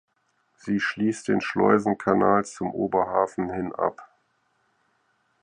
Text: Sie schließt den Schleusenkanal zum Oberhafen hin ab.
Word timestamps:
Sie 0.57 0.79
schließt 0.79 1.27
den 1.27 1.41
Schleusenkanal 1.41 2.43
zum 2.43 2.71
Oberhafen 2.73 3.51
hin 3.53 3.71
ab. 3.75 4.09